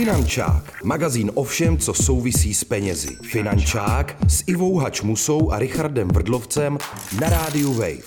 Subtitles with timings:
[0.00, 3.16] Finančák, magazín o všem, co souvisí s penězi.
[3.22, 6.78] Finančák s Ivou Hačmusou a Richardem Vrdlovcem
[7.20, 8.02] na rádiu Wave.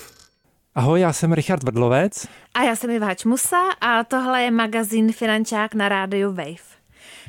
[0.74, 2.26] Ahoj, já jsem Richard Vrdlovec.
[2.54, 6.74] A já jsem Iva Hačmusa a tohle je magazín Finančák na rádiu Wave.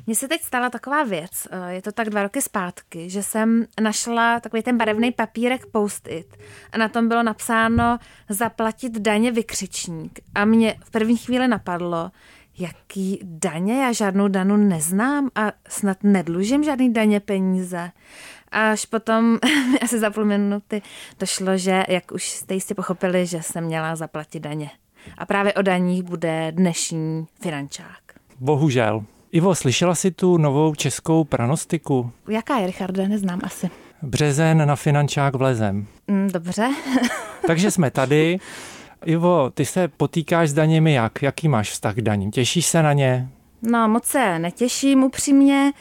[0.08, 3.66] Mně se teď stala taková věc, eh, je to tak dva roky zpátky, že jsem
[3.82, 6.38] našla takový ten barevný papírek post-it
[6.72, 7.98] a na tom bylo napsáno
[8.30, 10.20] zaplatit daně vykřičník.
[10.36, 12.12] A mě v první chvíli napadlo,
[12.58, 17.92] jaký daně, já žádnou danu neznám a snad nedlužím žádný daně peníze.
[18.52, 19.40] Až potom,
[19.82, 20.82] asi za půl minuty,
[21.20, 24.70] došlo, že, jak už jste jistě pochopili, že jsem měla zaplatit daně.
[25.18, 28.00] A právě o daních bude dnešní finančák.
[28.40, 29.04] Bohužel.
[29.32, 32.12] Ivo, slyšela jsi tu novou českou pranostiku?
[32.28, 33.08] Jaká je, Richarde?
[33.08, 33.70] Neznám asi.
[34.02, 35.88] Březen na finančák vlezem.
[36.08, 36.70] Mm, dobře.
[37.48, 38.40] Takže jsme tady.
[39.06, 41.22] Ivo, ty se potýkáš s daněmi jak?
[41.24, 42.32] Jaký máš vztah k daním?
[42.32, 43.30] Těšíš se na ně?
[43.66, 45.72] No, moc se netěším upřímně,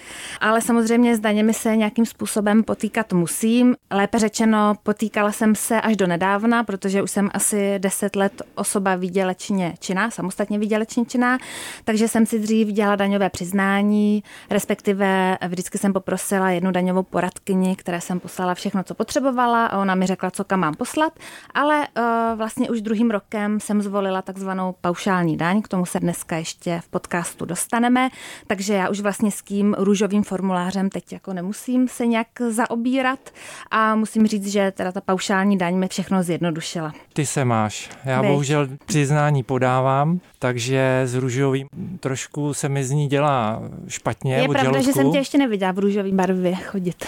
[0.41, 3.77] ale samozřejmě s daněmi se nějakým způsobem potýkat musím.
[3.91, 8.95] Lépe řečeno, potýkala jsem se až do nedávna, protože už jsem asi deset let osoba
[8.95, 11.39] výdělečně činná, samostatně výdělečně činná,
[11.85, 18.01] takže jsem si dřív dělala daňové přiznání, respektive vždycky jsem poprosila jednu daňovou poradkyni, které
[18.01, 21.13] jsem poslala všechno, co potřebovala a ona mi řekla, co kam mám poslat,
[21.55, 22.05] ale uh,
[22.39, 26.89] vlastně už druhým rokem jsem zvolila takzvanou paušální daň, k tomu se dneska ještě v
[26.89, 28.11] podcastu dostanu dostaneme,
[28.47, 33.31] takže já už vlastně s tím růžovým formulářem teď jako nemusím se nějak zaobírat
[33.71, 36.93] a musím říct, že teda ta paušální daň mi všechno zjednodušila.
[37.13, 37.91] Ty se máš.
[38.05, 38.31] Já Byť.
[38.31, 41.67] bohužel přiznání podávám, takže s růžovým
[42.01, 44.35] trošku se mi z ní dělá špatně.
[44.35, 44.85] Je pravda, žaludku.
[44.85, 47.05] že jsem tě ještě neviděla v růžový barvě chodit.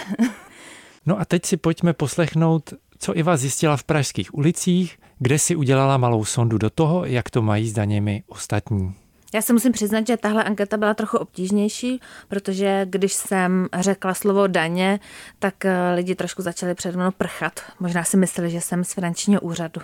[1.06, 5.96] no a teď si pojďme poslechnout, co Iva zjistila v pražských ulicích, kde si udělala
[5.96, 9.05] malou sondu do toho, jak to mají s daněmi ostatní.
[9.36, 14.46] Já se musím přiznat, že tahle anketa byla trochu obtížnější, protože když jsem řekla slovo
[14.46, 15.00] daně,
[15.38, 17.60] tak eh, lidi trošku začali před mnou prchat.
[17.80, 19.80] Možná si mysleli, že jsem z finančního úřadu.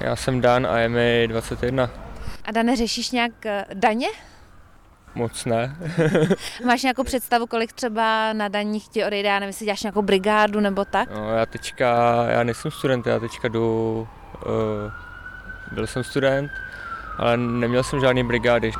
[0.00, 1.90] Já jsem Dan a je mi 21.
[2.44, 4.08] A Dane, řešíš nějak eh, daně?
[5.14, 5.76] Moc ne.
[6.66, 10.60] Máš nějakou představu, kolik třeba na daních ti odejde, já nevím, jestli děláš nějakou brigádu
[10.60, 11.10] nebo tak?
[11.10, 14.08] No, já teďka, já nejsem student, já teďka jdu,
[14.46, 14.92] uh,
[15.72, 16.50] byl jsem student,
[17.18, 18.72] ale neměl jsem žádný brigády.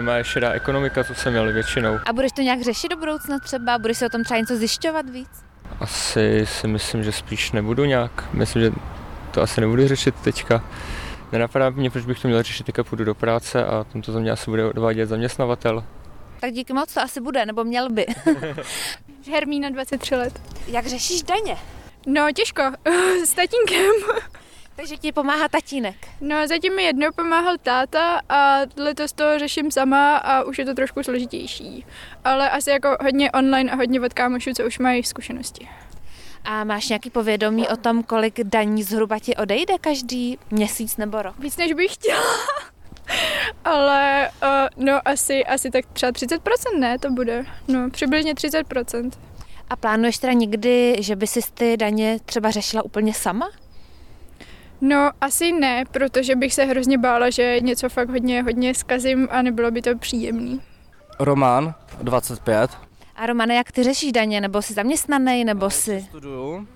[0.00, 1.98] Má šedá ekonomika, co jsem měl většinou.
[2.06, 3.78] A budeš to nějak řešit do budoucna třeba?
[3.78, 5.28] Budeš si o tom třeba něco zjišťovat víc?
[5.80, 8.28] Asi si myslím, že spíš nebudu nějak.
[8.32, 8.72] Myslím, že
[9.30, 10.64] to asi nebudu řešit teďka.
[11.32, 14.30] Nenapadá mě, proč bych to měl řešit, teďka půjdu do práce a tomto za mě
[14.30, 15.84] asi bude odvádět zaměstnavatel.
[16.40, 18.06] Tak díky moc, to asi bude, nebo měl by.
[19.32, 20.40] Hermína, 23 let.
[20.66, 21.56] Jak řešíš daně?
[22.06, 22.62] No, těžko.
[23.24, 23.92] S tatínkem.
[24.80, 26.08] Takže ti pomáhá tatínek.
[26.20, 30.74] No zatím mi jednou pomáhal táta a letos to řeším sama a už je to
[30.74, 31.86] trošku složitější.
[32.24, 35.68] Ale asi jako hodně online a hodně od kámošů, co už mají zkušenosti.
[36.44, 41.38] A máš nějaký povědomí o tom, kolik daní zhruba ti odejde každý měsíc nebo rok?
[41.38, 42.22] Víc, než bych chtěla.
[43.64, 47.44] Ale uh, no asi, asi tak třeba 30% ne, to bude.
[47.68, 49.10] No přibližně 30%.
[49.70, 53.50] A plánuješ teda někdy, že by si ty daně třeba řešila úplně sama?
[54.80, 59.42] No, asi ne, protože bych se hrozně bála, že něco fakt hodně, hodně zkazím a
[59.42, 60.60] nebylo by to příjemný.
[61.18, 62.70] Roman, 25.
[63.16, 64.40] A Romane, jak ty řešíš daně?
[64.40, 66.06] Nebo jsi zaměstnaný, nebo jsi...
[66.08, 66.66] Studuju.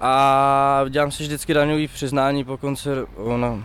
[0.00, 2.88] A dělám si vždycky daňový přiznání po konci,
[3.36, 3.64] na,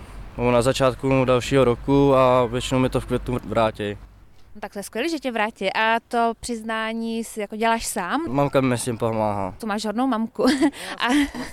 [0.51, 3.97] na začátku dalšího roku a většinou mi to v květnu vrátí.
[4.55, 5.73] No, tak to je skvělé, že tě vrátí.
[5.73, 8.21] A to přiznání si jako děláš sám?
[8.27, 9.55] Mamka mi s tím pomáhá.
[9.59, 10.45] Tu máš hodnou mamku.
[10.97, 11.07] a...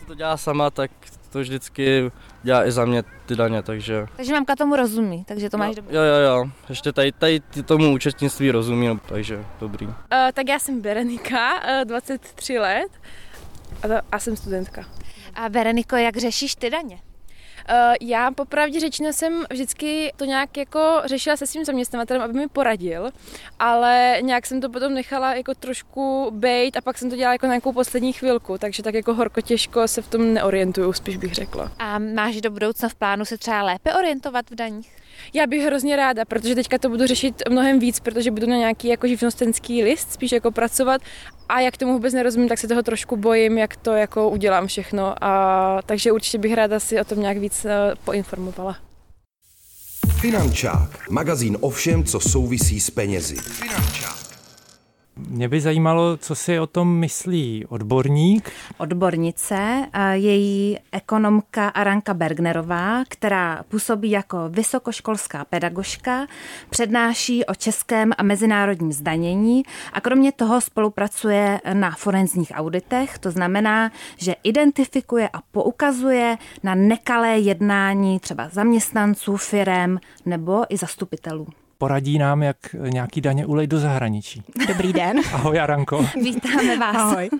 [0.06, 0.90] to dělá sama, tak
[1.36, 2.10] to vždycky
[2.42, 4.06] dělá i za mě ty daně, takže...
[4.16, 5.96] Takže mamka tomu rozumí, takže to máš dobrý.
[5.96, 9.86] Jo, jo, jo, ještě tady, tady tomu účetnictví rozumí, no, takže dobrý.
[9.86, 9.94] Uh,
[10.32, 12.88] tak já jsem Berenika, uh, 23 let
[13.82, 14.84] a, to, a jsem studentka.
[15.34, 16.98] A Bereniko, jak řešíš ty daně?
[17.70, 22.48] Uh, já popravdě řečeno jsem vždycky to nějak jako řešila se svým zaměstnavatelem, aby mi
[22.48, 23.10] poradil,
[23.58, 27.46] ale nějak jsem to potom nechala jako trošku bejt a pak jsem to dělala jako
[27.46, 31.34] na nějakou poslední chvilku, takže tak jako horko těžko se v tom neorientuju, spíš bych
[31.34, 31.72] řekla.
[31.78, 35.05] A máš do budoucna v plánu se třeba lépe orientovat v daních?
[35.34, 38.88] Já bych hrozně ráda, protože teďka to budu řešit mnohem víc, protože budu na nějaký
[38.88, 41.00] jako živnostenský list spíš jako pracovat
[41.48, 45.24] a jak tomu vůbec nerozumím, tak se toho trošku bojím, jak to jako udělám všechno.
[45.24, 47.70] A, takže určitě bych ráda si o tom nějak víc uh,
[48.04, 48.76] poinformovala.
[50.20, 53.36] Finančák, magazín o všem, co souvisí s penězi.
[53.36, 54.25] Finančák.
[55.18, 58.50] Mě by zajímalo, co si o tom myslí odborník.
[58.78, 66.26] Odbornice, její ekonomka Aranka Bergnerová, která působí jako vysokoškolská pedagožka,
[66.70, 73.18] přednáší o českém a mezinárodním zdanění a kromě toho spolupracuje na forenzních auditech.
[73.18, 81.46] To znamená, že identifikuje a poukazuje na nekalé jednání třeba zaměstnanců, firem nebo i zastupitelů
[81.78, 84.42] poradí nám, jak nějaký daně ulej do zahraničí.
[84.68, 85.20] Dobrý den.
[85.32, 86.06] Ahoj, Aranko.
[86.22, 86.96] Vítáme vás.
[86.96, 87.30] Ahoj.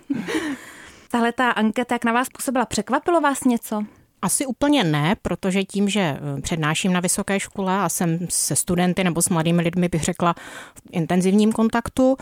[1.11, 3.83] Tahle ta anketa, jak na vás působila, překvapilo vás něco?
[4.21, 9.03] Asi úplně ne, protože tím, že eh, přednáším na vysoké škole a jsem se studenty
[9.03, 10.33] nebo s mladými lidmi, bych řekla,
[10.73, 12.17] v intenzivním kontaktu,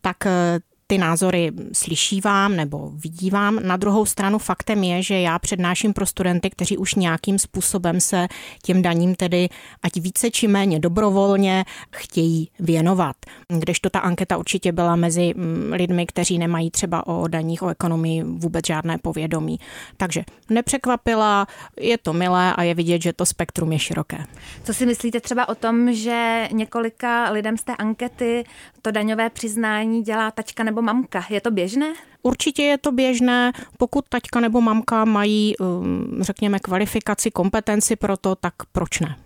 [0.00, 0.58] tak eh,
[0.90, 3.58] ty názory slyšívám nebo vidívám.
[3.62, 8.28] Na druhou stranu faktem je, že já přednáším pro studenty, kteří už nějakým způsobem se
[8.62, 9.48] těm daním tedy
[9.82, 13.16] ať více či méně dobrovolně chtějí věnovat.
[13.48, 18.22] Kdežto ta anketa určitě byla mezi mm, lidmi, kteří nemají třeba o daních, o ekonomii
[18.22, 19.60] vůbec žádné povědomí.
[19.96, 21.46] Takže nepřekvapila,
[21.80, 24.24] je to milé a je vidět, že to spektrum je široké.
[24.64, 28.44] Co si myslíte třeba o tom, že několika lidem z té ankety
[28.82, 31.24] to daňové přiznání dělá tačka nebo mamka.
[31.30, 31.94] Je to běžné?
[32.22, 38.34] Určitě je to běžné, pokud taťka nebo mamka mají, um, řekněme, kvalifikaci, kompetenci pro to,
[38.34, 39.16] tak proč ne?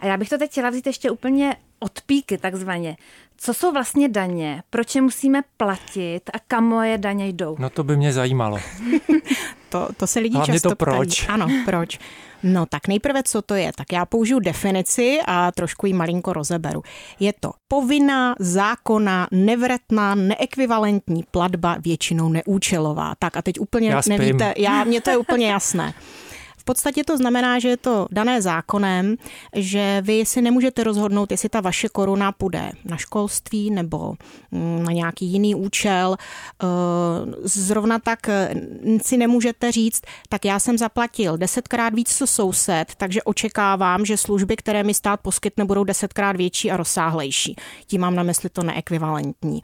[0.00, 2.96] A já bych to teď chtěla vzít ještě úplně od píky takzvaně.
[3.36, 4.62] Co jsou vlastně daně?
[4.70, 7.56] Proč je musíme platit a kam moje daně jdou?
[7.58, 8.58] No to by mě zajímalo.
[9.68, 11.22] to, to se lidi Hlavně často to proč.
[11.22, 11.34] Ptají.
[11.34, 11.98] Ano, proč?
[12.42, 13.72] No tak nejprve, co to je?
[13.76, 16.82] Tak já použiju definici a trošku ji malinko rozeberu.
[17.20, 23.14] Je to povinná, zákona, nevratná, neekvivalentní platba, většinou neúčelová.
[23.18, 25.94] Tak a teď úplně já nevíte, já, mně to je úplně jasné.
[26.64, 29.16] V podstatě to znamená, že je to dané zákonem,
[29.56, 34.14] že vy si nemůžete rozhodnout, jestli ta vaše koruna půjde na školství nebo
[34.50, 36.16] mm, na nějaký jiný účel.
[36.16, 36.66] Eh,
[37.42, 38.54] zrovna tak eh,
[39.02, 44.56] si nemůžete říct, tak já jsem zaplatil desetkrát víc co soused, takže očekávám, že služby,
[44.56, 47.56] které mi stát poskytne, budou desetkrát větší a rozsáhlejší.
[47.86, 49.62] Tím mám na mysli to neekvivalentní.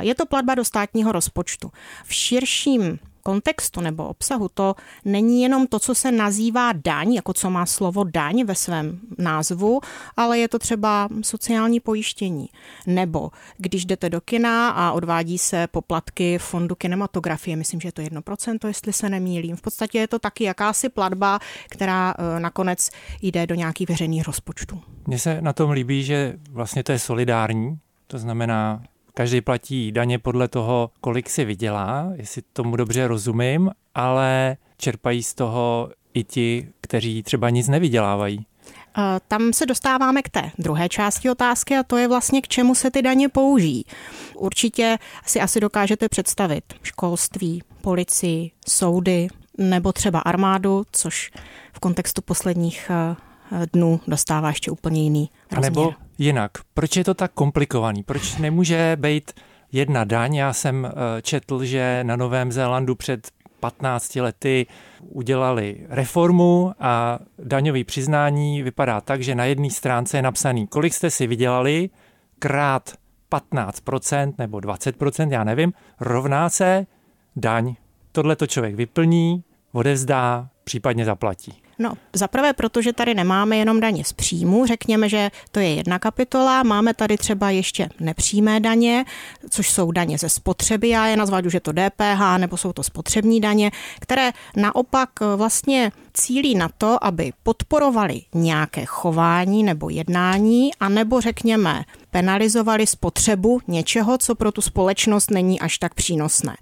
[0.00, 1.70] Je to platba do státního rozpočtu.
[2.04, 4.74] V širším kontextu nebo obsahu to
[5.04, 9.80] není jenom to, co se nazývá daň, jako co má slovo daň ve svém názvu,
[10.16, 12.48] ale je to třeba sociální pojištění.
[12.86, 18.02] Nebo když jdete do kina a odvádí se poplatky fondu kinematografie, myslím, že je to
[18.02, 19.56] 1%, jestli se nemýlím.
[19.56, 21.38] V podstatě je to taky jakási platba,
[21.68, 22.90] která eh, nakonec
[23.22, 24.82] jde do nějakých veřejných rozpočtů.
[25.06, 28.82] Mně se na tom líbí, že vlastně to je solidární, to znamená,
[29.18, 35.34] Každý platí daně podle toho, kolik si vydělá, jestli tomu dobře rozumím, ale čerpají z
[35.34, 38.46] toho i ti, kteří třeba nic nevydělávají.
[39.28, 42.90] Tam se dostáváme k té druhé části otázky a to je vlastně k čemu se
[42.90, 43.84] ty daně použijí.
[44.34, 49.28] Určitě si asi dokážete představit školství, policii, soudy
[49.58, 51.30] nebo třeba armádu, což
[51.72, 52.90] v kontextu posledních
[53.72, 55.58] dnů dostává ještě úplně jiný rozměr.
[55.58, 58.02] A nebo jinak, proč je to tak komplikovaný?
[58.02, 59.32] Proč nemůže být
[59.72, 60.34] jedna daň?
[60.34, 63.28] Já jsem eh, četl, že na Novém Zélandu před
[63.60, 64.66] 15 lety
[65.00, 71.10] udělali reformu a daňový přiznání vypadá tak, že na jedné stránce je napsaný, kolik jste
[71.10, 71.90] si vydělali,
[72.38, 72.92] krát
[73.32, 76.86] 15% nebo 20%, já nevím, rovná se
[77.36, 77.74] daň.
[78.12, 81.65] Tohle to člověk vyplní, odevzdá, případně zaplatí.
[81.78, 86.62] No, zaprvé protože tady nemáme jenom daně z příjmu, řekněme, že to je jedna kapitola,
[86.62, 89.04] máme tady třeba ještě nepřímé daně,
[89.50, 92.82] což jsou daně ze spotřeby, já je nazvat už je to DPH, nebo jsou to
[92.82, 101.20] spotřební daně, které naopak vlastně cílí na to, aby podporovali nějaké chování nebo jednání, anebo
[101.20, 101.84] řekněme
[102.16, 106.56] penalizovali spotřebu něčeho, co pro tu společnost není až tak přínosné.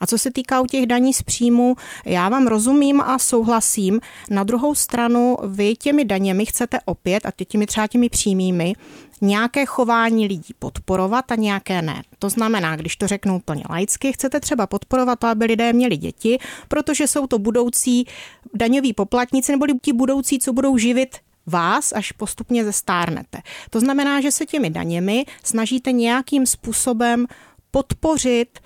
[0.00, 4.00] A co se týká u těch daní z příjmu, já vám rozumím a souhlasím.
[4.30, 8.72] Na druhou stranu vy těmi daněmi chcete opět, a těmi třeba těmi přímými,
[9.20, 12.02] nějaké chování lidí podporovat a nějaké ne.
[12.18, 16.38] To znamená, když to řeknu úplně laicky, chcete třeba podporovat to, aby lidé měli děti,
[16.68, 18.06] protože jsou to budoucí
[18.54, 21.16] daňoví poplatníci nebo ti budoucí, co budou živit
[21.50, 23.38] vás, až postupně zestárnete.
[23.70, 27.26] To znamená, že se těmi daněmi snažíte nějakým způsobem
[27.70, 28.58] podpořit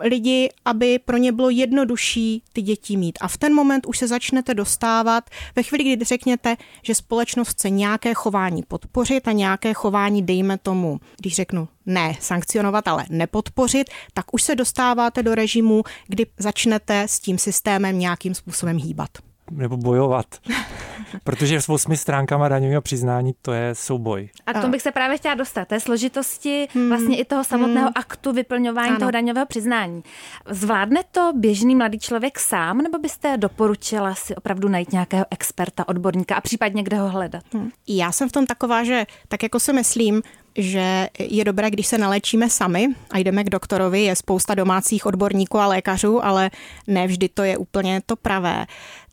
[0.00, 3.18] lidi, aby pro ně bylo jednodušší ty děti mít.
[3.20, 7.70] A v ten moment už se začnete dostávat, ve chvíli, kdy řekněte, že společnost chce
[7.70, 14.34] nějaké chování podpořit a nějaké chování, dejme tomu, když řeknu ne sankcionovat, ale nepodpořit, tak
[14.34, 19.31] už se dostáváte do režimu, kdy začnete s tím systémem nějakým způsobem hýbat.
[19.56, 20.26] Nebo bojovat.
[21.24, 24.28] Protože s osmi stránkama daňového přiznání to je souboj.
[24.46, 26.88] A k tomu bych se právě chtěla dostat, té složitosti hmm.
[26.88, 27.92] vlastně i toho samotného hmm.
[27.94, 28.98] aktu vyplňování ano.
[28.98, 30.02] toho daňového přiznání.
[30.50, 36.34] Zvládne to běžný mladý člověk sám, nebo byste doporučila si opravdu najít nějakého experta, odborníka
[36.34, 37.42] a případně kde ho hledat?
[37.52, 37.70] Hmm.
[37.88, 40.22] Já jsem v tom taková, že tak jako si myslím,
[40.56, 44.02] že je dobré, když se nalečíme sami a jdeme k doktorovi.
[44.02, 46.50] Je spousta domácích odborníků a lékařů, ale
[46.86, 48.66] ne vždy to je úplně to pravé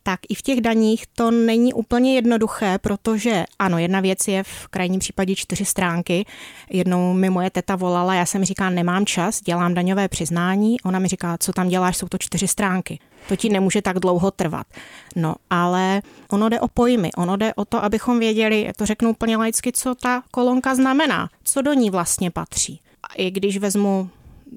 [0.10, 4.68] tak i v těch daních to není úplně jednoduché, protože ano, jedna věc je v
[4.68, 6.26] krajním případě čtyři stránky.
[6.70, 10.82] Jednou mi moje teta volala, já jsem říká, nemám čas, dělám daňové přiznání.
[10.82, 13.00] Ona mi říká, co tam děláš, jsou to čtyři stránky.
[13.28, 14.68] To ti nemůže tak dlouho trvat.
[15.16, 16.02] No, ale
[16.32, 19.96] ono jde o pojmy, ono jde o to, abychom věděli, to řeknu úplně laicky, co
[19.96, 22.82] ta kolonka znamená, co do ní vlastně patří.
[23.04, 24.10] A i když vezmu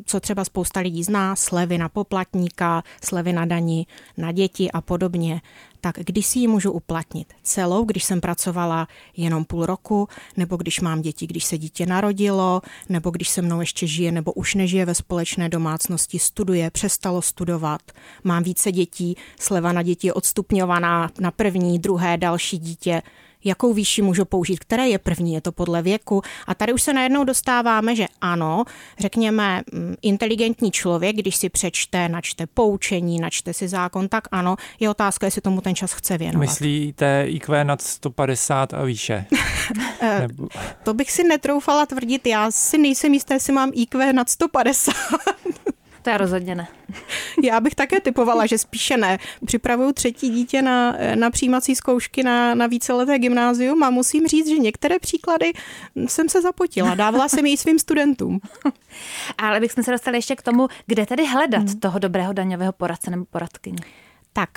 [0.04, 5.40] co třeba spousta lidí zná, slevy na poplatníka, slevy na daní, na děti a podobně,
[5.80, 10.80] tak když si ji můžu uplatnit celou, když jsem pracovala jenom půl roku, nebo když
[10.80, 14.84] mám děti, když se dítě narodilo, nebo když se mnou ještě žije, nebo už nežije
[14.84, 17.82] ve společné domácnosti, studuje, přestalo studovat,
[18.24, 23.02] mám více dětí, sleva na děti je odstupňovaná na první, druhé, další dítě,
[23.44, 26.22] jakou výši můžu použít, které je první, je to podle věku.
[26.46, 28.64] A tady už se najednou dostáváme, že ano,
[28.98, 34.90] řekněme, mm, inteligentní člověk, když si přečte, načte poučení, načte si zákon, tak ano, je
[34.90, 36.40] otázka, jestli tomu ten čas chce věnovat.
[36.40, 39.24] Myslíte IQ nad 150 a výše?
[40.00, 40.48] Eh, Nebo...
[40.82, 44.92] To bych si netroufala tvrdit, já si nejsem jistá, jestli mám IQ nad 150.
[46.02, 46.68] To já rozhodně ne.
[47.42, 49.18] Já bych také typovala, že spíše ne.
[49.44, 54.58] Připravuju třetí dítě na, na přijímací zkoušky na, na víceleté gymnázium a musím říct, že
[54.58, 55.52] některé příklady
[56.06, 56.94] jsem se zapotila.
[56.94, 58.40] Dávala jsem ji svým studentům.
[59.38, 61.80] Ale bychom se dostali ještě k tomu, kde tedy hledat hmm.
[61.80, 63.78] toho dobrého daňového poradce nebo poradkyně.
[64.32, 64.50] Tak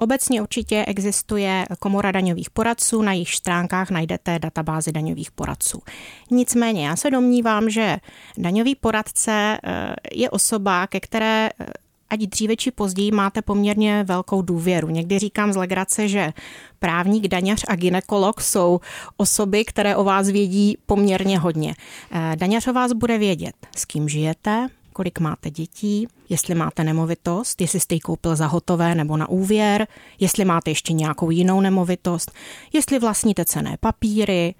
[0.00, 5.82] Obecně určitě existuje komora daňových poradců, na jejich stránkách najdete databázi daňových poradců.
[6.30, 7.96] Nicméně já se domnívám, že
[8.38, 11.66] daňový poradce eh, je osoba, ke které eh,
[12.10, 14.88] ať dříve či později máte poměrně velkou důvěru.
[14.88, 16.32] Někdy říkám z legrace, že
[16.78, 18.80] právník, daňař a ginekolog jsou
[19.16, 21.74] osoby, které o vás vědí poměrně hodně.
[22.12, 27.60] Eh, daňař o vás bude vědět, s kým žijete, kolik máte dětí, jestli máte nemovitost,
[27.60, 29.86] jestli jste ji koupil za hotové nebo na úvěr,
[30.20, 32.32] jestli máte ještě nějakou jinou nemovitost,
[32.72, 34.54] jestli vlastníte cené papíry,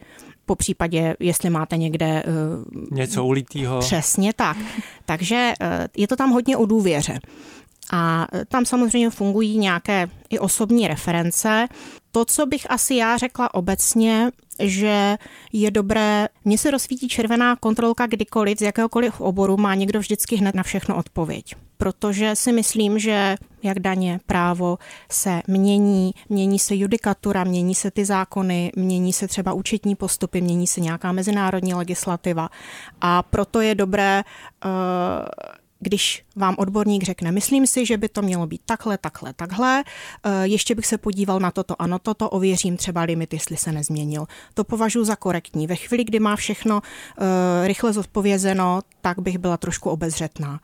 [0.46, 2.22] po případě, jestli máte někde...
[2.26, 3.80] Uh, Něco ulitýho.
[3.80, 4.56] Přesně tak.
[5.04, 7.18] Takže uh, je to tam hodně o důvěře.
[7.92, 11.66] A eh, tam samozřejmě fungují nějaké i osobní reference.
[12.12, 15.16] To, co bych asi já řekla obecně, že
[15.52, 20.54] je dobré, mně se rozsvítí červená kontrolka kdykoliv, z jakéhokoliv oboru, má někdo vždycky hned
[20.54, 21.54] na všechno odpověď.
[21.76, 24.78] Protože si myslím, že jak daně, právo
[25.11, 30.66] se mění, mění se judikatura, mění se ty zákony, mění se třeba účetní postupy, mění
[30.66, 32.49] se nějaká mezinárodní legislativa.
[33.00, 34.25] A proto je dobré
[34.64, 34.70] uh,
[35.80, 39.84] když vám odborník řekne, myslím si, že by to mělo být takhle, takhle, takhle,
[40.25, 44.26] eh, ještě bych se podíval na toto, ano, toto, ověřím třeba limit, jestli se nezměnil.
[44.54, 45.66] To považuji za korektní.
[45.66, 50.60] Ve chvíli, kdy má všechno uh, rychle zodpovězeno, tak bych byla trošku obezřetná.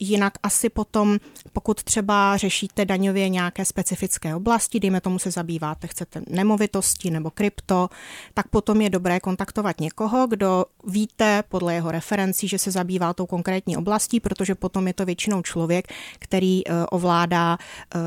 [0.00, 1.18] Jinak asi potom,
[1.52, 7.88] pokud třeba řešíte daňově nějaké specifické oblasti, dejme tomu se zabýváte, chcete nemovitosti nebo krypto,
[8.34, 13.26] tak potom je dobré kontaktovat někoho, kdo víte podle jeho referencí, že se zabývá tou
[13.26, 15.88] konkrétní oblastí, protože potom je to většinou člověk,
[16.18, 17.58] který eh, ovládá
[17.94, 17.98] eh,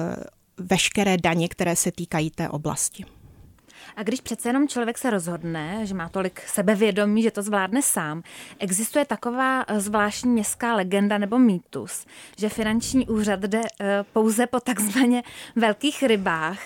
[0.57, 3.05] veškeré daně, které se týkají té oblasti.
[3.95, 8.23] A když přece jenom člověk se rozhodne, že má tolik sebevědomí, že to zvládne sám,
[8.59, 12.05] existuje taková eh, zvláštní městská legenda nebo mýtus,
[12.37, 15.23] že finanční úřad jde eh, pouze po takzvaně
[15.55, 16.59] velkých rybách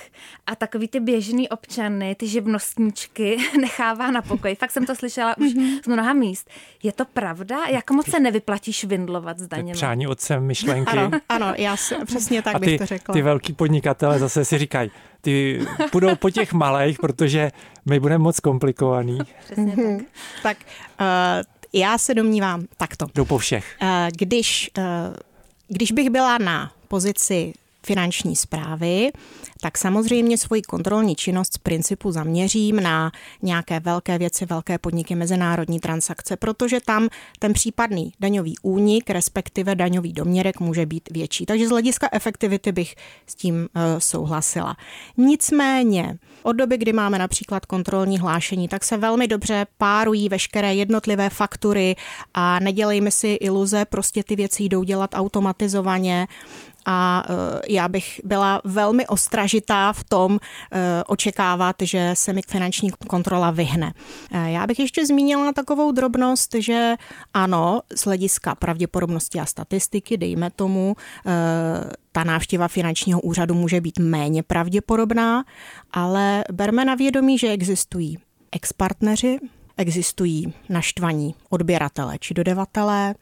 [0.45, 4.55] a takový ty běžný občany, ty živnostníčky nechává na pokoji.
[4.55, 5.77] Fakt jsem to slyšela už mhm.
[5.83, 6.50] z mnoha míst.
[6.83, 7.57] Je to pravda?
[7.69, 9.74] Jak moc se nevyplatí švindlovat s daněmi?
[9.74, 10.97] Přání otcem myšlenky.
[10.97, 13.13] Ano, ano já si, přesně tak a ty, bych to řekla.
[13.13, 14.91] Ty velký podnikatele zase si říkají,
[15.27, 15.60] ty
[15.91, 17.51] půjdou po těch malých, protože
[17.86, 19.19] my budeme moc komplikovaný.
[19.46, 20.05] Přesně tak.
[20.43, 20.57] tak
[21.00, 21.43] uh,
[21.74, 23.05] já se domnívám takto.
[23.15, 23.75] Jdou po všech.
[23.81, 24.84] Uh, když, uh,
[25.67, 27.53] když bych byla na pozici
[27.88, 29.12] finanční zprávy,
[29.62, 35.79] tak samozřejmě svoji kontrolní činnost z principu zaměřím na nějaké velké věci, velké podniky, mezinárodní
[35.79, 37.08] transakce, protože tam
[37.39, 41.46] ten případný daňový únik, respektive daňový doměrek může být větší.
[41.46, 42.96] Takže z hlediska efektivity bych
[43.27, 44.77] s tím uh, souhlasila.
[45.17, 51.29] Nicméně, od doby, kdy máme například kontrolní hlášení, tak se velmi dobře párují veškeré jednotlivé
[51.29, 51.96] faktury
[52.34, 56.27] a nedělejme si iluze, prostě ty věci jdou dělat automatizovaně
[56.89, 57.24] a
[57.70, 60.39] já bych byla velmi ostražitá v tom
[61.08, 63.94] očekávat, že se mi finanční kontrola vyhne.
[64.46, 66.96] Já bych ještě zmínila takovou drobnost, že
[67.34, 70.96] ano, z hlediska pravděpodobnosti a statistiky, dejme tomu,
[72.12, 75.44] ta návštěva finančního úřadu může být méně pravděpodobná,
[75.91, 78.17] ale berme na vědomí, že existují
[78.51, 79.39] expartneři,
[79.77, 83.15] existují naštvaní odběratele či dodavatelé,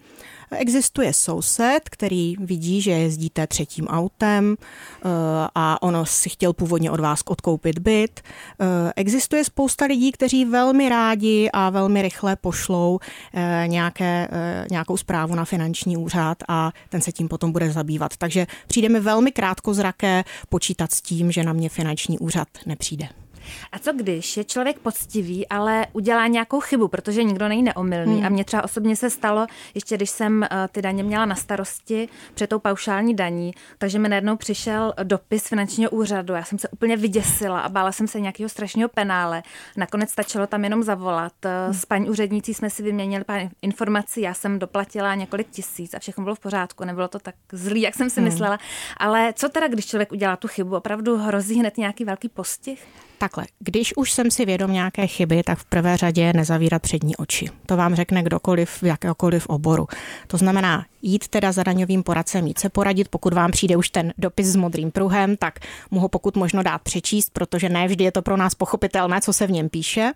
[0.52, 5.10] Existuje soused, který vidí, že jezdíte třetím autem eh,
[5.56, 8.22] a ono si chtěl původně od vás odkoupit byt.
[8.60, 13.00] Eh, existuje spousta lidí, kteří velmi rádi a velmi rychle pošlou
[13.34, 14.28] eh, nějaké,
[14.72, 18.18] nějakou zprávu na finanční úřad a ten se tím potom bude zabývat.
[18.18, 23.25] Takže přijde mi velmi krátkozraké počítat s tím, že na mě finanční úřad nepřijde.
[23.72, 28.16] A co když je člověk poctivý, ale udělá nějakou chybu, protože nikdo není neomylný.
[28.16, 28.26] Hmm.
[28.26, 32.10] A mně třeba osobně se stalo, ještě když jsem uh, ty daně měla na starosti
[32.34, 36.34] před tou paušální daní, takže mi najednou přišel dopis finančního úřadu.
[36.34, 39.44] Já jsem se úplně vyděsila a bála jsem se nějakého strašného penále.
[39.78, 41.34] Nakonec stačilo tam jenom zavolat.
[41.46, 41.74] Eh, hmm.
[41.74, 46.24] S paní úřednící jsme si vyměnili pár informací, já jsem doplatila několik tisíc a všechno
[46.24, 46.86] bylo v pořádku.
[46.86, 48.30] Nebylo to tak zlý, jak jsem si hmm.
[48.30, 48.60] myslela.
[48.98, 50.76] Ale co teda, když člověk udělá tu chybu?
[50.76, 52.88] Opravdu hrozí hned nějaký velký postih?
[53.18, 57.50] Takhle, když už jsem si vědom nějaké chyby, tak v prvé řadě nezavírat přední oči.
[57.66, 59.88] To vám řekne kdokoliv v jakéhokoliv oboru.
[60.28, 64.14] To znamená jít teda za daňovým poradcem, jít se poradit, pokud vám přijde už ten
[64.18, 65.60] dopis s modrým pruhem, tak
[65.92, 69.34] mu ho pokud možno dát přečíst, protože ne vždy je to pro nás pochopitelné, co
[69.34, 70.12] se v něm píše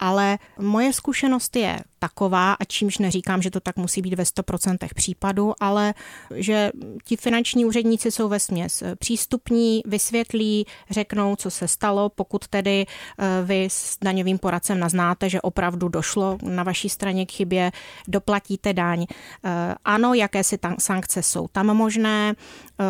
[0.00, 4.88] ale moje zkušenost je taková, a čímž neříkám, že to tak musí být ve 100%
[4.94, 5.94] případů, ale
[6.34, 6.70] že
[7.04, 8.82] ti finanční úředníci jsou ve směs.
[8.98, 12.86] Přístupní, vysvětlí, řeknou, co se stalo, pokud tedy
[13.18, 17.72] eh, vy s daňovým poradcem naznáte, že opravdu došlo na vaší straně k chybě,
[18.08, 19.06] doplatíte daň.
[19.44, 22.84] Eh, ano, jaké si tam sankce jsou tam možné, eh,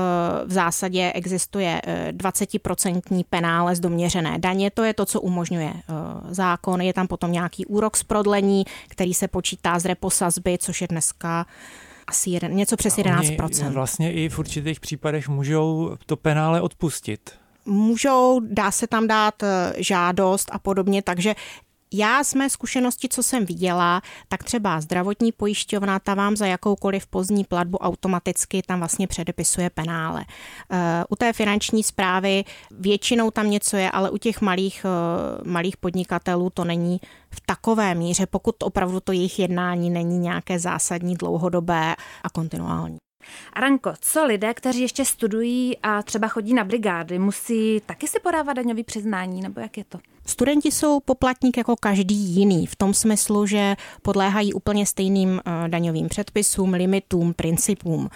[0.46, 5.72] v zásadě existuje 20% penále z doměřené daně, to je to, co umožňuje
[6.30, 8.64] zákon, je tam potom nějaký úrok z prodlení,
[9.00, 11.46] který se počítá z reposazby, což je dneska
[12.06, 13.66] asi jeden, něco přes 11%.
[13.66, 17.30] Oni vlastně i v určitých případech můžou to penále odpustit
[17.64, 21.34] můžou, dá se tam dát eh, žádost a podobně, takže
[21.92, 27.06] já z mé zkušenosti, co jsem viděla, tak třeba zdravotní pojišťovna ta vám za jakoukoliv
[27.06, 30.24] pozdní platbu automaticky tam vlastně předepisuje penále.
[30.70, 35.76] Eh, u té finanční zprávy většinou tam něco je, ale u těch malých, eh, malých
[35.76, 41.94] podnikatelů to není v takové míře, pokud opravdu to jejich jednání není nějaké zásadní, dlouhodobé
[42.22, 42.96] a kontinuální.
[43.52, 48.52] Aranko, co lidé, kteří ještě studují a třeba chodí na brigády, musí taky si podávat
[48.52, 49.98] daňový přiznání, nebo jak je to?
[50.30, 56.08] Studenti jsou poplatník jako každý jiný, v tom smyslu, že podléhají úplně stejným eh, daňovým
[56.08, 58.08] předpisům, limitům, principům.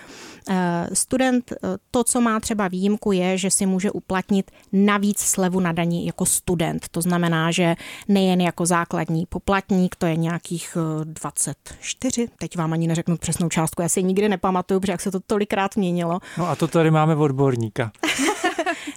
[0.50, 1.56] Eh, student, eh,
[1.90, 6.26] to, co má třeba výjimku, je, že si může uplatnit navíc slevu na daní jako
[6.26, 6.88] student.
[6.90, 7.74] To znamená, že
[8.08, 13.88] nejen jako základní poplatník, to je nějakých 24, teď vám ani neřeknu přesnou částku, já
[13.88, 16.18] si nikdy nepamatuju, protože jak se to tolikrát měnilo.
[16.38, 17.92] No a to tady máme odborníka.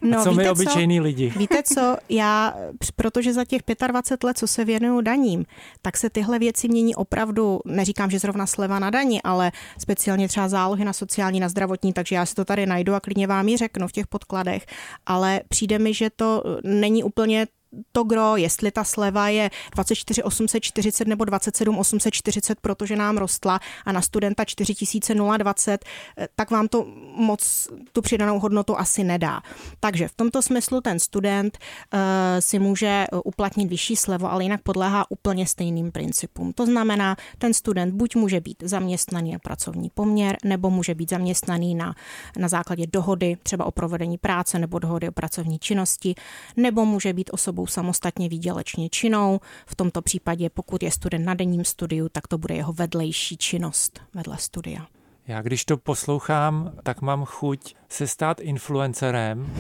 [0.01, 1.33] No, a co my obyčejní lidi?
[1.37, 2.55] Víte co, já,
[2.95, 5.45] protože za těch 25 let, co se věnuju daním,
[5.81, 10.47] tak se tyhle věci mění opravdu, neříkám, že zrovna sleva na daní, ale speciálně třeba
[10.47, 13.57] zálohy na sociální, na zdravotní, takže já si to tady najdu a klidně vám ji
[13.57, 14.65] řeknu v těch podkladech,
[15.05, 17.47] ale přijde mi, že to není úplně
[17.91, 23.91] to gro, jestli ta sleva je 24 840 nebo 27 840, protože nám rostla a
[23.91, 25.85] na studenta 4020,
[26.17, 29.41] eh, tak vám to moc tu přidanou hodnotu asi nedá.
[29.79, 31.57] Takže v tomto smyslu ten student
[31.93, 31.99] uh,
[32.39, 36.53] si může eh, uplatnit vyšší slevu, ale jinak podléhá úplně stejným principům.
[36.53, 41.75] To znamená, ten student buď může být zaměstnaný na pracovní poměr, nebo může být zaměstnaný
[41.75, 41.95] na,
[42.37, 46.15] na základě dohody třeba o provedení práce nebo dohody o pracovní činnosti,
[46.57, 49.39] nebo může být osobou samostatně výdělečně činnou.
[49.65, 53.99] V tomto případě, pokud je student na denním studiu, tak to bude jeho vedlejší činnost
[54.13, 54.87] vedle studia.
[55.27, 59.53] Já když to poslouchám, tak mám chuť se stát influencerem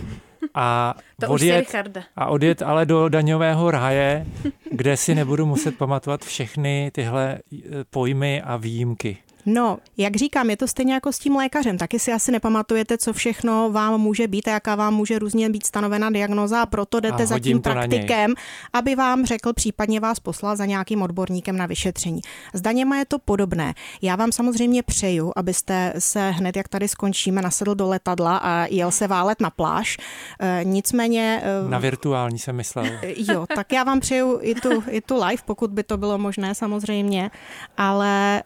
[0.53, 1.75] a, to odjet,
[2.15, 4.25] a odjet ale do daňového ráje,
[4.71, 9.17] kde si nebudu muset pamatovat všechny tyhle eh, pojmy a výjimky.
[9.49, 11.77] No, jak říkám, je to stejně jako s tím lékařem.
[11.77, 15.65] Taky si asi nepamatujete, co všechno vám může být a jaká vám může různě být
[15.65, 18.33] stanovena diagnoza a proto jdete a za tím praktikem,
[18.73, 22.21] aby vám řekl, případně vás poslal za nějakým odborníkem na vyšetření.
[22.53, 23.73] S daněma je to podobné.
[24.01, 28.91] Já vám samozřejmě přeju, abyste se hned, jak tady skončíme, nasedl do letadla a jel
[28.91, 29.97] se válet na pláž.
[30.39, 31.41] E, nicméně...
[31.43, 32.85] E, na virtuální jsem myslel.
[33.17, 36.55] Jo, tak já vám přeju i tu, i tu live, pokud by to bylo možné
[36.55, 37.31] samozřejmě,
[37.77, 38.43] ale e,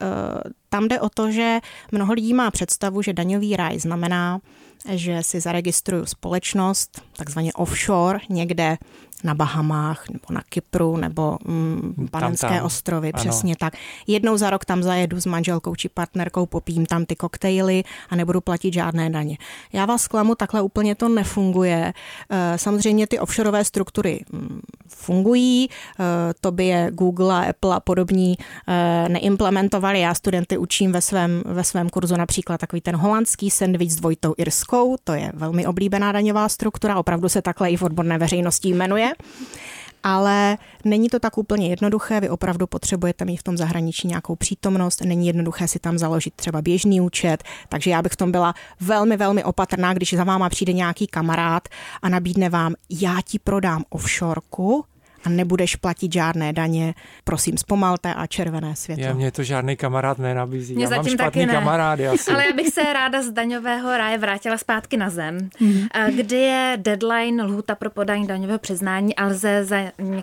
[0.73, 1.59] tam jde o to, že
[1.91, 4.39] mnoho lidí má představu, že daňový ráj znamená
[4.89, 8.77] že si zaregistruju společnost, takzvaně offshore, někde
[9.23, 12.65] na Bahamách nebo na Kypru nebo mm, Panenské tam, tam.
[12.65, 13.23] ostrovy, ano.
[13.23, 13.73] přesně tak.
[14.07, 18.41] Jednou za rok tam zajedu s manželkou či partnerkou, popím tam ty koktejly a nebudu
[18.41, 19.37] platit žádné daně.
[19.73, 21.93] Já vás klamu, takhle úplně to nefunguje.
[22.29, 26.03] Eh, samozřejmě ty offshoreové struktury mm, fungují, eh,
[26.41, 28.35] to by je Google a Apple a podobní
[28.67, 29.99] eh, neimplementovali.
[29.99, 34.33] Já studenty učím ve svém, ve svém kurzu například takový ten holandský sandwich s dvojitou
[34.37, 39.10] irskou, to je velmi oblíbená daňová struktura, opravdu se takhle i v odborné veřejnosti jmenuje
[40.03, 45.01] ale není to tak úplně jednoduché, vy opravdu potřebujete mít v tom zahraničí nějakou přítomnost,
[45.01, 49.17] není jednoduché si tam založit třeba běžný účet, takže já bych v tom byla velmi,
[49.17, 51.69] velmi opatrná, když za váma přijde nějaký kamarád
[52.01, 54.85] a nabídne vám, já ti prodám offshoreku,
[55.23, 56.93] a nebudeš platit žádné daně.
[57.23, 59.05] Prosím, zpomalte a červené světlo.
[59.05, 60.75] Já mě to žádný kamarád nenabízí.
[60.75, 61.53] Mě já zatím mám taky ne.
[61.53, 62.31] kamarády asi.
[62.31, 65.87] Ale já bych se ráda z daňového ráje vrátila zpátky na zem, mm.
[66.15, 69.77] kdy je deadline lhůta pro podání daňového přiznání a lze za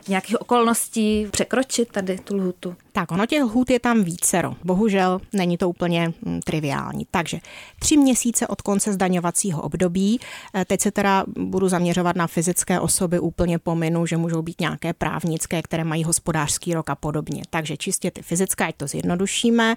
[0.09, 2.77] nějakých okolností překročit tady tu lhůtu.
[2.93, 4.55] Tak, ono těch lhůt je tam vícero.
[4.65, 7.07] Bohužel není to úplně mm, triviální.
[7.11, 7.39] Takže
[7.79, 10.21] tři měsíce od konce zdaňovacího období.
[10.55, 14.88] Eh, teď se teda budu zaměřovat na fyzické osoby, úplně pominu, že můžou být nějaké
[14.93, 17.43] právnické, které mají hospodářský rok a podobně.
[17.51, 19.75] Takže čistě ty fyzické, ať to zjednodušíme.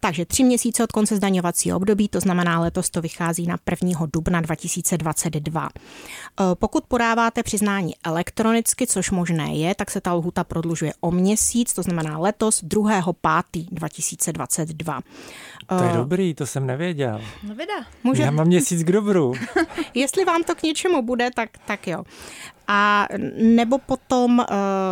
[0.00, 4.06] Takže tři měsíce od konce zdaňovacího období, to znamená letos to vychází na 1.
[4.12, 5.68] dubna 2022.
[5.68, 11.74] Eh, pokud podáváte přiznání elektronicky, což možné je, tak se ta lhuta prodlužuje o měsíc,
[11.74, 13.02] to znamená letos 2.
[13.52, 13.66] 5.
[13.70, 15.00] 2022.
[15.66, 17.20] To je dobrý, to jsem nevěděl.
[17.42, 17.74] No vida.
[18.04, 18.22] Může...
[18.22, 19.34] Já mám měsíc k dobru.
[19.94, 22.04] Jestli vám to k něčemu bude, tak, tak jo.
[22.68, 24.44] A nebo potom uh,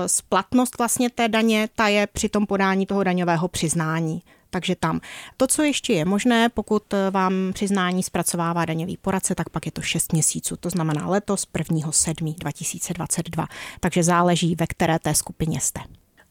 [0.06, 4.22] splatnost vlastně té daně, ta je při tom podání toho daňového přiznání.
[4.50, 5.00] Takže tam.
[5.36, 9.82] To, co ještě je možné, pokud vám přiznání zpracovává daňový poradce, tak pak je to
[9.82, 10.56] 6 měsíců.
[10.56, 11.92] To znamená letos 1.
[11.92, 12.34] 7.
[12.38, 13.46] 2022.
[13.80, 15.80] Takže záleží, ve které té skupině jste.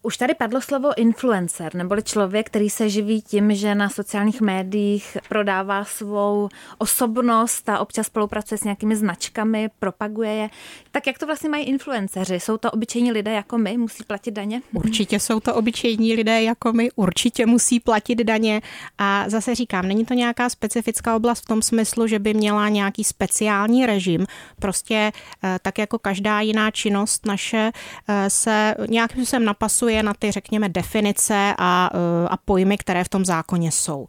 [0.04, 5.18] Už tady padlo slovo influencer, neboli člověk, který se živí tím, že na sociálních médiích
[5.30, 10.50] prodává svou osobnost a občas spolupracuje s nějakými značkami, propaguje je.
[10.92, 12.36] Tak jak to vlastně mají influenceři?
[12.36, 14.62] Jsou to obyčejní lidé jako my, musí platit daně?
[14.74, 18.62] Určitě jsou to obyčejní lidé jako my, určitě musí platit daně.
[18.98, 23.04] A zase říkám, není to nějaká specifická oblast v tom smyslu, že by měla nějaký
[23.04, 24.26] speciální režim.
[24.60, 25.12] Prostě
[25.44, 27.72] eh, tak jako každá jiná činnost naše
[28.08, 33.04] eh, se nějakým způsobem napasuje navazuje na ty, řekněme, definice a, eh, a pojmy, které
[33.04, 34.06] v tom zákoně jsou.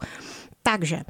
[0.63, 1.03] Takže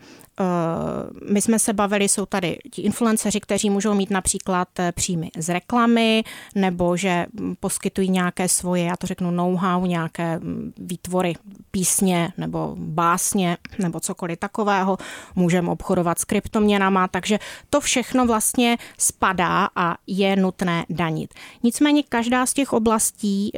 [1.29, 5.49] my jsme se bavili, jsou tady ti influenceři, kteří můžou mít například eh, příjmy z
[5.49, 6.23] reklamy,
[6.55, 11.33] nebo že hm, poskytují nějaké svoje, já to řeknu know-how, nějaké hm, výtvory
[11.71, 14.97] písně nebo básně nebo cokoliv takového.
[15.35, 21.33] Můžeme obchodovat s kryptoměnama, takže to všechno vlastně spadá a je nutné danit.
[21.63, 23.51] Nicméně každá z těch oblastí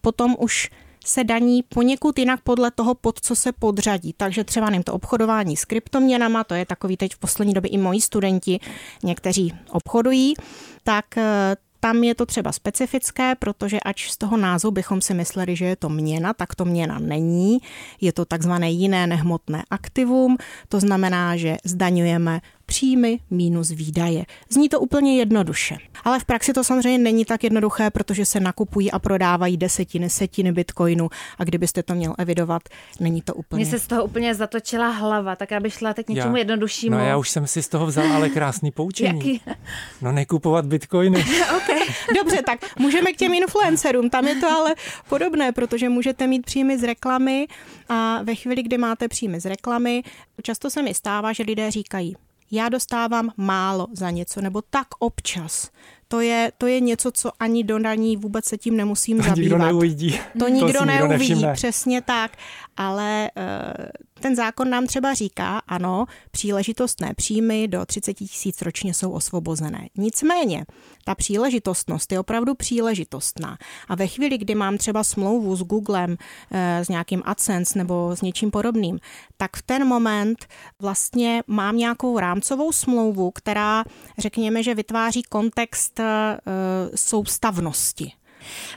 [0.00, 0.70] potom už
[1.06, 4.14] se daní poněkud jinak podle toho, pod co se podřadí.
[4.16, 7.78] Takže třeba nevím, to obchodování s kryptoměnama, to je takový teď v poslední době i
[7.78, 8.60] moji studenti,
[9.04, 10.34] někteří obchodují,
[10.84, 15.56] tak eh, tam je to třeba specifické, protože ač z toho názvu bychom si mysleli,
[15.56, 17.58] že je to měna, tak to měna není.
[18.00, 20.36] Je to takzvané jiné nehmotné aktivum,
[20.68, 24.24] to znamená, že zdaňujeme příjmy minus výdaje.
[24.48, 25.76] Zní to úplně jednoduše.
[26.04, 30.52] Ale v praxi to samozřejmě není tak jednoduché, protože se nakupují a prodávají desetiny, setiny
[30.52, 32.62] bitcoinu a kdybyste to měl evidovat,
[33.00, 33.64] není to úplně.
[33.64, 36.96] Mně se z toho úplně zatočila hlava, tak aby šla teď něčemu já, jednoduššímu.
[36.96, 39.18] No já už jsem si z toho vzal ale krásný poučení.
[39.18, 39.42] Jaký?
[40.02, 41.24] No nekupovat bitcoiny.
[41.56, 41.80] okay.
[42.16, 44.10] Dobře, tak můžeme k těm influencerům.
[44.10, 44.74] Tam je to ale
[45.08, 47.46] podobné, protože můžete mít příjmy z reklamy
[47.88, 50.02] a ve chvíli, kdy máte příjmy z reklamy,
[50.42, 52.16] často se mi stává, že lidé říkají,
[52.50, 55.70] já dostávám málo za něco, nebo tak občas.
[56.08, 59.42] To je, to je něco, co ani do daní vůbec se tím nemusím to zabývat.
[59.42, 60.20] Nikdo neuvidí.
[60.38, 62.32] To nikdo to neuvidí, nikdo přesně tak.
[62.76, 63.86] Ale uh,
[64.20, 69.88] ten zákon nám třeba říká, ano, příležitostné příjmy do 30 tisíc ročně jsou osvobozené.
[69.96, 70.64] Nicméně,
[71.04, 73.58] ta příležitostnost je opravdu příležitostná.
[73.88, 76.16] A ve chvíli, kdy mám třeba smlouvu s Googlem,
[76.50, 78.98] eh, s nějakým AdSense nebo s něčím podobným,
[79.36, 80.46] tak v ten moment
[80.80, 83.84] vlastně mám nějakou rámcovou smlouvu, která,
[84.18, 85.95] řekněme, že vytváří kontext eh,
[86.94, 88.12] soustavnosti.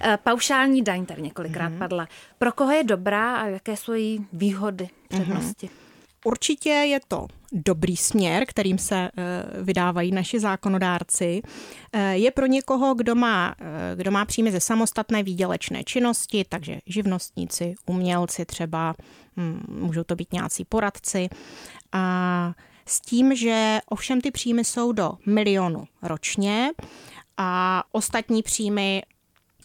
[0.01, 1.79] Eh, paušální daň tady několikrát mm.
[1.79, 2.08] padla.
[2.38, 5.65] Pro koho je dobrá a jaké jsou její výhody, přednosti?
[5.67, 5.89] Mm.
[6.25, 9.12] Určitě je to dobrý směr, kterým se eh,
[9.62, 11.41] vydávají naši zákonodárci.
[11.93, 13.55] Eh, je pro někoho, kdo má,
[13.95, 18.95] kdo má příjmy ze samostatné výdělečné činnosti, takže živnostníci, umělci třeba,
[19.38, 21.29] hm, můžou to být nějací poradci.
[21.91, 22.53] A
[22.89, 26.71] s tím, že ovšem ty příjmy jsou do milionu ročně
[27.38, 29.02] a ostatní příjmy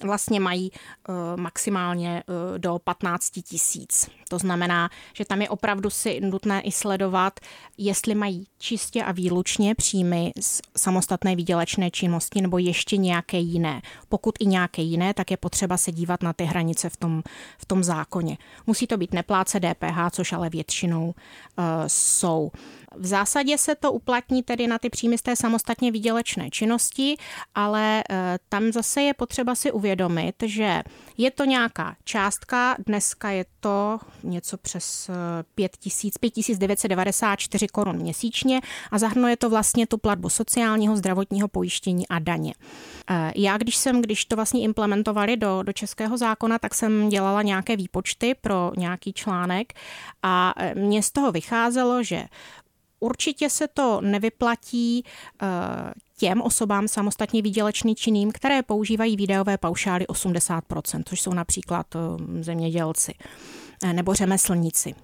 [0.02, 4.10] vlastně mají uh, maximálně uh, do 15 tisíc.
[4.28, 7.40] To znamená, že tam je opravdu si nutné i sledovat,
[7.78, 13.82] jestli mají čistě a výlučně příjmy z samostatné výdělečné činnosti nebo ještě nějaké jiné.
[14.08, 17.22] Pokud i nějaké jiné, tak je potřeba se dívat na ty hranice v tom,
[17.58, 18.38] v tom zákoně.
[18.66, 22.50] Musí to být nepláce DPH, což ale většinou uh, jsou.
[22.96, 27.16] V zásadě se to uplatní tedy na ty příjmy z té samostatně výdělečné činnosti,
[27.54, 30.82] ale eh, tam zase je potřeba si uvědomit, že
[31.16, 35.10] je to nějaká částka, dneska je to něco přes
[35.54, 42.18] 5000, eh, 5994 korun měsíčně a zahrnuje to vlastně tu platbu sociálního, zdravotního pojištění a
[42.18, 42.54] daně.
[43.10, 47.42] Eh, já, když jsem, když to vlastně implementovali do, do českého zákona, tak jsem dělala
[47.42, 49.72] nějaké výpočty pro nějaký článek
[50.22, 52.24] a mně z toho vycházelo, že
[53.04, 55.46] Určitě se to nevyplatí eh,
[56.16, 61.98] těm osobám samostatně výdělečný činným, které používají výdajové paušály 80%, což jsou například eh,
[62.42, 63.14] zemědělci
[63.84, 64.94] eh, nebo řemeslníci.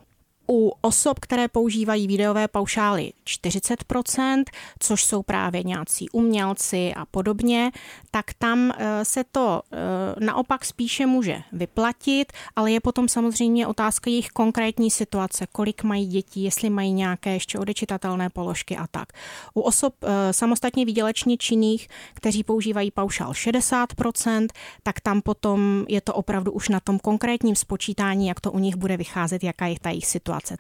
[0.53, 4.45] U osob, které používají videové paušály 40%,
[4.79, 7.71] což jsou právě nějací umělci a podobně,
[8.11, 9.77] tak tam eh, se to eh,
[10.25, 16.43] naopak spíše může vyplatit, ale je potom samozřejmě otázka jejich konkrétní situace, kolik mají dětí,
[16.43, 19.09] jestli mají nějaké ještě odečitatelné položky a tak.
[19.55, 24.47] U osob eh, samostatně výdělečně činných, kteří používají paušál 60%,
[24.83, 28.77] tak tam potom je to opravdu už na tom konkrétním spočítání, jak to u nich
[28.77, 30.59] bude vycházet, jaká je ta jejich situace situace.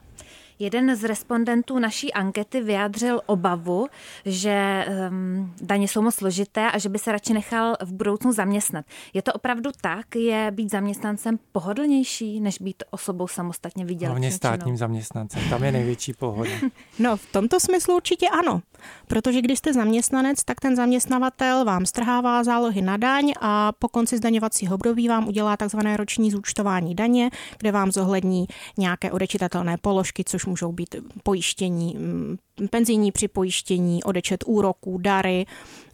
[0.60, 3.88] Jeden z respondentů naší ankety vyjádřil obavu,
[4.24, 8.84] že um, daně jsou moc složité a že by se radši nechal v budoucnu zaměstnat.
[9.14, 10.16] Je to opravdu tak?
[10.16, 14.12] Je být zaměstnancem pohodlnější, než být osobou samostatně vydělečnou?
[14.12, 16.50] Hlavně státním zaměstnancem, tam je největší pohoda.
[16.98, 18.62] No, v tomto smyslu určitě ano.
[19.06, 24.16] Protože když jste zaměstnanec, tak ten zaměstnavatel vám strhává zálohy na daň a po konci
[24.16, 28.46] zdaňovacího období vám udělá takzvané roční zúčtování daně, kde vám zohlední
[28.78, 32.36] nějaké odečitatelné položky, což můžou být pojištění, mm,
[32.70, 35.46] penzijní připojištění, odečet úroků, dary,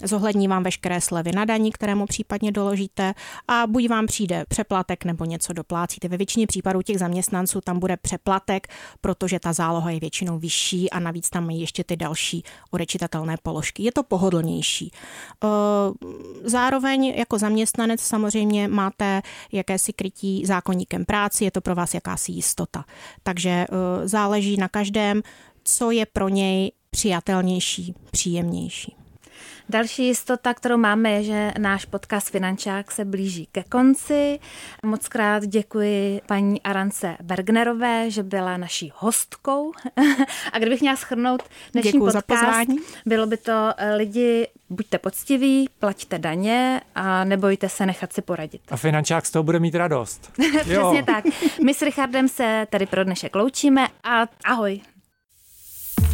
[0.05, 3.15] zohlední vám veškeré slevy na daní, kterému případně doložíte
[3.49, 6.09] a buď vám přijde přeplatek nebo něco doplácíte.
[6.09, 8.67] Ve většině případů těch zaměstnanců tam bude přeplatek,
[9.01, 13.83] protože ta záloha je většinou vyšší a navíc tam mají ještě ty další odečitatelné položky.
[13.83, 14.91] Je to pohodlnější.
[16.45, 22.85] Zároveň jako zaměstnanec samozřejmě máte jakési krytí zákonníkem práci, je to pro vás jakási jistota.
[23.23, 23.67] Takže
[24.05, 25.23] záleží na každém,
[25.65, 29.06] co je pro něj přijatelnější, příjemnější.
[29.69, 34.39] Další jistota, kterou máme, je, že náš podcast Finančák se blíží ke konci.
[34.83, 39.73] Moc krát děkuji paní Arance Bergnerové, že byla naší hostkou.
[40.53, 42.71] A kdybych měla schrnout dnešní Děkuji podcast,
[43.07, 48.61] bylo by to eh, lidi, buďte poctiví, plaťte daně a nebojte se nechat si poradit.
[48.71, 50.33] A Finančák z toho bude mít radost.
[50.61, 51.25] Přesně tak.
[51.65, 54.81] My s Richardem se tady pro dnešek loučíme a ahoj.